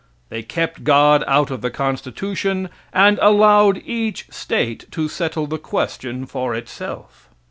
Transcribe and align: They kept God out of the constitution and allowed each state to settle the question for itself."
They 0.29 0.41
kept 0.41 0.83
God 0.83 1.23
out 1.27 1.51
of 1.51 1.61
the 1.61 1.69
constitution 1.69 2.69
and 2.91 3.19
allowed 3.21 3.83
each 3.85 4.25
state 4.31 4.91
to 4.93 5.07
settle 5.07 5.45
the 5.45 5.59
question 5.59 6.25
for 6.25 6.55
itself." 6.55 7.29